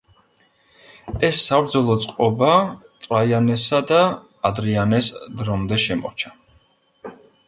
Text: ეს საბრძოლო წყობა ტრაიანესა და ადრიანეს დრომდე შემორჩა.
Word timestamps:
ეს 1.27 1.41
საბრძოლო 1.49 1.97
წყობა 2.05 2.55
ტრაიანესა 3.05 3.81
და 3.91 3.99
ადრიანეს 4.51 5.11
დრომდე 5.43 5.79
შემორჩა. 5.85 6.33